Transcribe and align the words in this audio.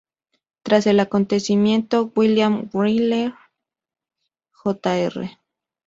Tras 0.63 0.87
el 0.87 0.99
acontecimiento, 0.99 2.11
William 2.15 2.71
Wrigley, 2.73 3.35
Jr. 4.49 5.29